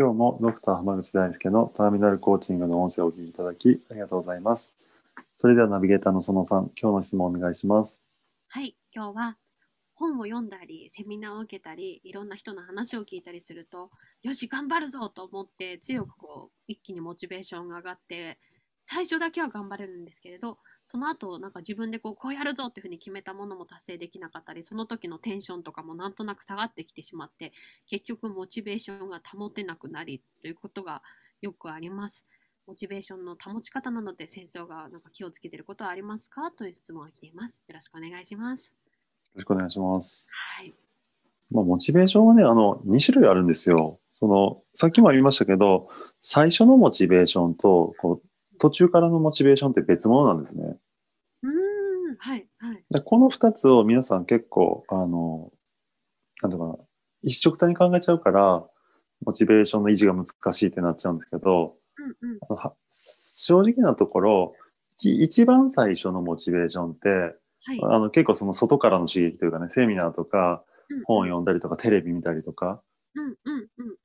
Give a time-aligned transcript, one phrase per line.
[0.00, 4.72] 今日もドクター浜口大輔のターミナルコーチングの音声をお聞きいただきありがとうございます。
[5.34, 8.00] それではナビゲーターの園さん今日の質問をお願いします。
[8.48, 9.36] はい、今日は
[9.92, 13.90] 本を読んだり、セミナーを受けたり、いろんな人の話を聞いたりすると、
[14.22, 18.38] よし、頑張るぞと思って強くこう一気にモチベーションが上がって、
[18.84, 20.58] 最初だけは頑張れるんですけれど、
[20.88, 27.52] その後なんか自分でこうこうやるぞっていうふうに決めたものも達成できなかったり、その時のテンションとかもなんとなく下がってきてしまって、
[27.86, 31.02] 結局モチベーションが保てなくなりということが
[31.40, 32.26] よくあります。
[32.66, 36.50] モチベーションの保ち方なので先生がなんか気をつけていることはありますか？
[36.50, 37.64] という質問が来ています。
[37.68, 38.76] よろしくお願いします。
[39.34, 40.28] よろしくお願いします
[40.58, 40.74] はい。
[41.52, 43.98] まあ、モチベーションはね、あの、2種類あるんですよ。
[44.12, 45.88] その、さっきも言いましたけど、
[46.20, 48.29] 最初のモチベーションと、こう、
[48.60, 50.76] 途中からのモチベーションって別物なんですね。
[51.42, 51.50] うー
[52.12, 52.84] ん、はい、はい。
[52.90, 55.50] でこの2つを皆さん結構、あの、
[56.42, 56.76] なんていうかな、
[57.22, 58.64] 一緒くたに考えちゃうから、
[59.24, 61.76] モチベーションの維持が難しいってなっちゃうんですけど、
[62.22, 62.38] うんうん。
[62.90, 64.54] 正直なところ、
[64.96, 67.80] 一一番最初のモチベーションって、はい。
[67.82, 72.82] あの結構その外からの刺激というかね、セミナーとかうん本を読んだりとかテレビ見たりとか
[73.14, 73.34] うんうん
[73.78, 73.92] うん。
[73.92, 73.96] っ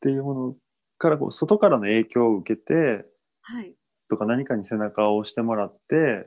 [0.00, 0.56] ていうもの
[0.98, 3.06] からこう外からの影響を受けて
[3.46, 3.74] はい。
[4.08, 6.26] とか何かに背中を押してもらって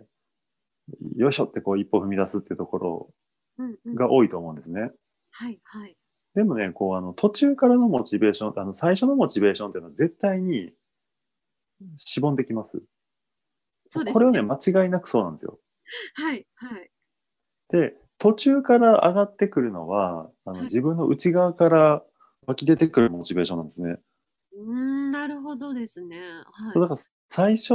[1.16, 3.14] よいしょってこう一歩踏み出すっていうところ
[3.58, 3.96] うんうん。
[3.96, 4.92] が多いと思うんですね。
[5.32, 5.96] はいはい。
[6.36, 10.72] でもね、こうあの途中からのモチベーション、あの最初のモチベーションっていうのは絶対に
[11.98, 12.82] しぼんできます。
[13.90, 14.14] そうですね。
[14.14, 15.60] これはね、間違いなくそうなんですよ。
[16.14, 16.92] はいはい。
[17.70, 22.04] で、途中から上がってくるのは、あはいの自分の内側から
[22.46, 23.98] 湧き出てくるモチベーションなんですね。
[24.54, 26.20] うーん、なるほどですね。
[26.52, 26.72] はい。
[26.72, 27.74] そうだから最初、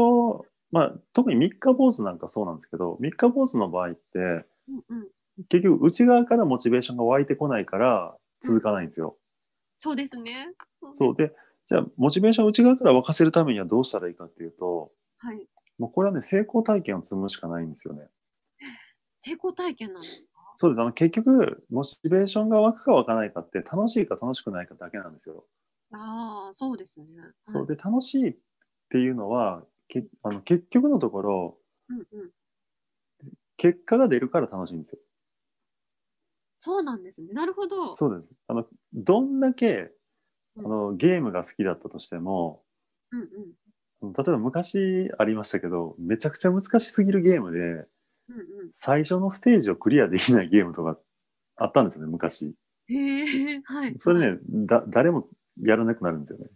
[0.71, 4.45] まあ、特に三日坊主なんかそうなんですけど、三日坊主の場合って、うん
[4.89, 5.09] うん。
[5.49, 9.17] 結局内側からモチベーションが湧いてこないから続かないんですよ。
[9.77, 10.49] そうですね。
[10.95, 11.35] そうで、
[11.67, 15.47] じゃあモチベーションを内側から沸かせるためにはどうしたらいいかっていうと、はい。
[15.79, 18.09] もうこれはね、成功体験を積むしかないんですよね。
[19.19, 20.41] 成功体験なんですか？
[20.57, 20.81] そうです。
[20.81, 25.47] あの結局、モチベーションが湧くか湧かないかって楽しいか楽しくないかだけなんですよ。
[25.93, 27.07] ああ、そうですね。
[27.21, 28.37] はいそうで、楽しいっ
[28.93, 31.59] ていうのは、けあの結局のところ、
[31.89, 32.31] うんうん。
[33.57, 34.99] 結果が出るから楽しいんですよ。
[36.59, 37.33] そうなんですね。
[37.33, 37.97] なるほど。
[37.97, 38.35] そうです。
[38.49, 39.91] あの、どんだけ、
[40.57, 42.63] うんあの、ゲームが好きだったとしても、
[43.13, 43.29] うん
[44.03, 44.13] うん。
[44.13, 47.87] 例えば昔ありましたけど、めちゃくちゃ難しすぎるゲームで、うんうん。
[48.73, 50.99] 最初のステージをクリアできないゲームとか
[51.57, 52.55] あったんですね、昔。
[52.89, 52.95] へ
[53.55, 53.97] え、はい。
[54.01, 55.29] それはいね、だ、誰も
[55.63, 56.47] やらなくなるんですよね。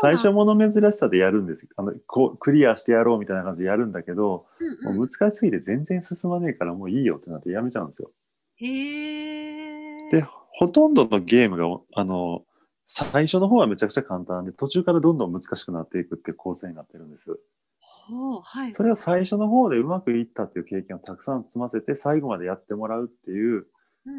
[0.00, 8.10] 最初もの珍しさでやるんですあのこうクリアしてやろうみたいな感じでやるんだけど、うんうんもう難しすぎて全然進まねえからもういいよってなってやめちゃうんですよ。
[8.56, 9.96] へえ。
[10.10, 12.44] で、ほとんどのゲームが、あの、
[12.86, 17.26] 最初の方はめちゃくちゃ簡単で、途中からどんどん難しくなっていくっていう構成になってるんです。
[17.80, 18.72] ほう、はい。
[18.72, 23.66] それを最初の方でうまくいったっていう経験をたくさん積ませて、最後までやってもらうっていう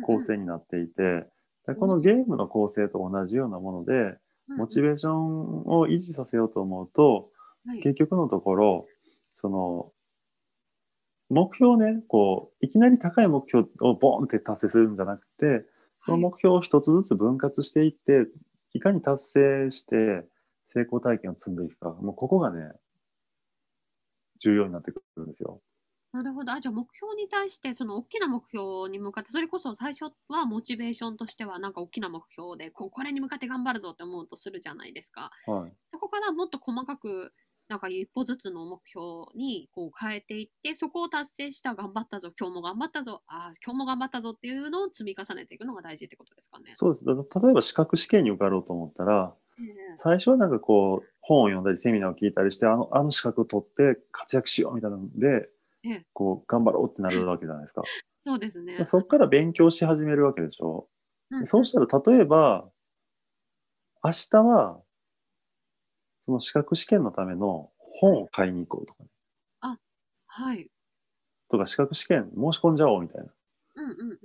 [0.05, 1.27] 構成になっていて、
[1.67, 4.17] でこのゲームの構成と同じようなもので、
[4.47, 7.31] モチベベーションを維持させようと思うと、
[7.65, 7.81] はい。
[7.81, 8.87] 結局のところ、
[9.33, 9.91] その、
[11.29, 15.65] 目標ね、こう、いきなり高い目標をボーンって達成するんじゃなくて、
[16.05, 18.27] その目標を一つずつ分割していって、
[18.73, 20.27] いかに達成して
[20.69, 22.73] 成功体験を積んでいくか、もうここがね、
[24.39, 25.61] 重要になってくるんですよ。
[26.15, 26.53] なるほど。
[26.53, 35.29] あ、じゃあ目標に対して、その大きな目標に向かって、それこそ最初はモチベーションとしては、なんか大きな目標で、こうこれに向かって頑張るぞって思うとするじゃないですか。
[35.45, 35.73] はい。
[35.91, 37.33] そこからもっと細かく、
[37.67, 46.71] なんか一歩ずつの目標にこう変えていって、そこを達成した頑張ったぞ、今日も頑張ったぞ、あー今日も頑張ったぞっていうのを積み重ねていくのが大事ってことですかね。
[46.75, 47.05] そうです。
[47.05, 55.54] 例えば資格試験に受かろうと思ったら、ええ最初はなんかこう、本を読んだりセミナーを聞いたりして、あの、あの資格を取って活躍しようみたいなので、ええ
[56.13, 57.83] こう、頑張ろうってなるわけじゃないですか。
[58.25, 58.77] そうですね。
[58.77, 60.87] でそこから勉強し始めるわけでしょ。
[61.31, 62.69] うんでそうしたら、例えば、
[64.03, 64.81] 明日は、
[66.25, 69.09] その資格試験のための本を買いに行こうとかね、
[70.37, 70.69] はい。
[71.49, 73.31] とか資格試験申し込んじゃおうみたいな。
[73.75, 74.17] うんうんうんうん。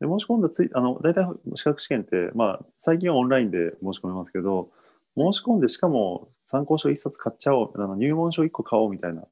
[0.00, 1.24] で申し込んだついあの大体
[1.54, 4.70] 資格試験って、まあ、最近はオンラインで申し込めますけど
[5.16, 9.22] 申し込んでしかも参考書1冊買っちゃおうあの入門書1個買おうみたいな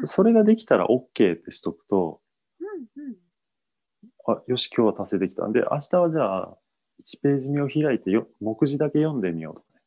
[0.00, 2.20] そそれができたら OK ってしとくと
[2.60, 2.64] う
[3.00, 3.16] んうん。
[4.28, 6.58] あよし今日は達成できたんで明日はじゃあ
[7.04, 9.80] 1ページ目を開いてよ目次だけ読んでみようとかね、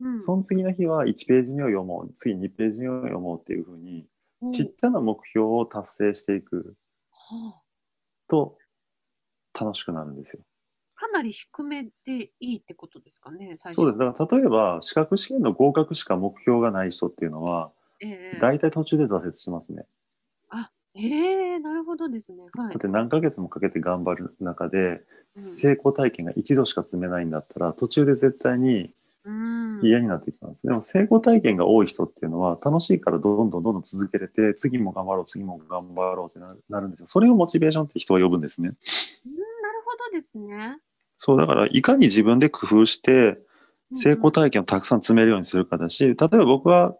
[0.00, 0.22] うん。
[0.22, 4.06] その次の日は1ページ目を読もう次2ページ目を読もうっていうふうに
[4.40, 6.74] おちっちゃな目標を達成していく
[7.10, 7.62] はあ。
[8.28, 8.56] と
[9.58, 10.42] 楽しくなるんですよ。
[10.94, 13.76] かなり低めでいいってことですかね、最初。
[13.76, 13.98] そうです。
[13.98, 17.81] だから例えば資格試験の合格しか目標がない人っていうのはええ
[18.40, 19.84] 大体途中で挫折しますね。
[20.94, 22.42] ええなるほどですね。
[22.54, 22.80] はいだっ。
[22.80, 25.02] て何ヶ月もかけて頑張る中で
[25.36, 28.90] うん成功体験が一度しか積めないんだったら途中で絶対に
[29.24, 30.62] うん嫌になってきます。
[30.62, 37.06] でも成功体験が多い人っていうのは楽しいからどんどんどんどん続けれて次も頑張ろう次も頑張ろうってななるんですよ。
[37.06, 38.68] それをモチベーションって人は呼ぶんですね。
[38.68, 40.78] うんなるほどですね。
[41.16, 43.38] そうだからいかに自分で工夫して
[43.90, 46.94] うん成功体験をたくさん積めるようにするかだし、例えば僕は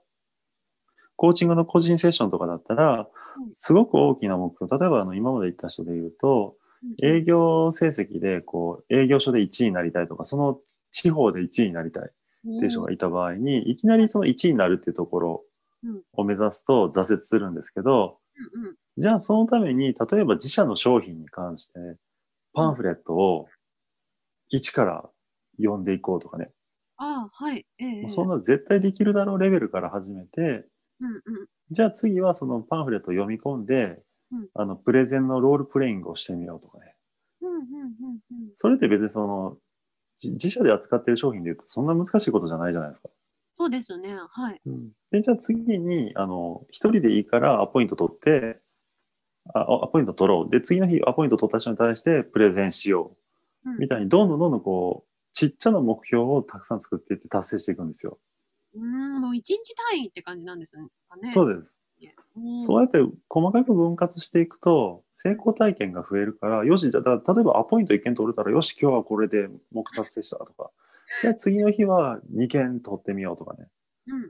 [1.23, 3.09] コーチングの個人セッションとかだったら
[3.39, 6.57] うん、すごく大きな目標、例えばあの今まで言った人で言うと、
[7.01, 10.59] 営業成績でこう営業所で1位になりたいとか、その
[10.91, 12.07] 地方で1位になりたいっ
[12.59, 15.45] ていう人がいた場合に、いきなりその1位になるっていうところ
[15.85, 16.03] うん。
[16.13, 18.19] を目指すと挫折するんですけど、
[18.99, 21.73] じゃあそのために、例えば自社の商品に関して、
[22.53, 23.47] パンフレットを
[24.49, 25.09] 一から
[25.59, 26.51] 読んでいこうとかね、
[26.97, 27.65] ああ、はい。
[27.79, 30.67] ええそんな絶対できるだろうレベルから始めて、
[31.03, 36.95] うんうんじゃあ次はそのパンフレットを読み込んで、うんあのプレゼンのロールプレイングをしてみようとかね。
[37.43, 37.63] うんうんうん
[38.57, 39.57] それって別にその、
[40.17, 43.09] じ自社で扱ってる商品で言うとそんな難しいことじゃないじゃないですか。
[43.55, 44.17] そうですね。
[44.31, 44.61] はい。
[45.11, 48.61] で、じゃあ次に、あの、一人でいいからアポイント取って、
[49.55, 50.51] あアポイント取ろう。
[50.51, 53.17] で、次の日アポイント取った人に対してプレゼンしよ
[53.65, 53.71] う。
[53.71, 58.19] うんみたいに、どんどんどんどんこう、ちっちゃな目標をたくさん作っていって達成していくんですよ。
[58.75, 60.73] うん、もう一日単位って感じなんです
[61.09, 61.31] かね。
[61.31, 61.77] そうです。
[62.37, 62.99] うんそうやって
[63.29, 70.71] 細かく分割していくと、成功体験が増えるから、よし、じゃ例えばアポイント1件取れたら、よし、今日はこれで目標達成したとか、
[71.21, 73.69] じゃあ次の日は2件取ってみようとかね。
[74.09, 74.23] うんうん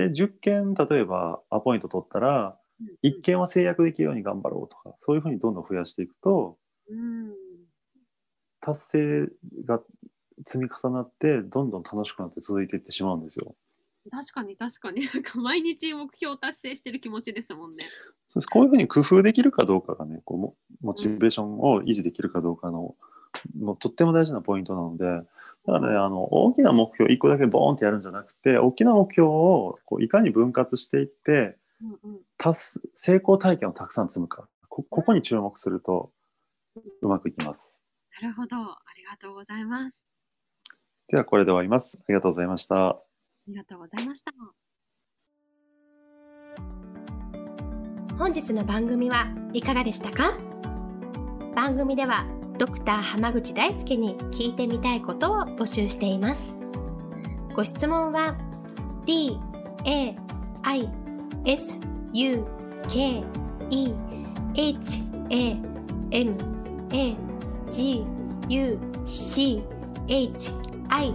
[0.00, 0.12] うん。
[0.12, 6.56] で、10件、例えばアポイント取ったら、うん1件は制約できるように頑張ろうとか、そういうふうにどんどん増やしていくと、
[6.88, 7.34] うん。
[8.62, 9.28] 達成
[9.66, 9.82] が
[10.46, 13.54] 積み重なって、どんどん楽しくなって続いていってしまうんですよ。
[14.08, 15.02] 確かに確かに。
[15.12, 17.84] なんか毎日目標達成してる気持ちですもんね。
[18.28, 22.96] そうですこういうふうに工夫できるかどうかがね、こうモモチベーションを維持できるかどうかの、
[23.58, 25.04] もうとっても大事なポイントなので、
[25.66, 32.20] だからね、あの、大きな目標1個だけボーンってやるんじゃなくて、大きな目標をこういかに分割していって、うんうん。
[32.38, 36.12] 達す成功体験をたくさん積むか、こここに注目すると
[37.02, 37.82] うまくいきます。
[38.22, 38.56] なるほど。
[38.56, 40.04] ありがとうございます。
[41.08, 41.98] では、これで終わります。
[42.00, 43.02] ありがとうございました。
[43.46, 44.32] ありがとうございました。
[48.18, 50.38] 本日の番組はいかがでしたか？
[51.54, 52.26] 番組では
[52.58, 56.54] ドクター濱口大輔に聞いてみたいことを募集しています
[57.54, 58.36] ご質問は
[59.06, 59.38] d
[59.84, 60.14] a
[60.62, 60.88] i
[61.46, 61.78] s
[62.12, 62.44] u
[62.88, 63.24] k
[63.70, 63.94] e
[64.54, 65.00] h
[65.30, 65.56] a
[66.10, 66.36] m
[66.92, 67.16] a
[67.70, 68.04] g
[68.48, 69.62] u c
[70.08, 70.52] h
[70.88, 71.14] i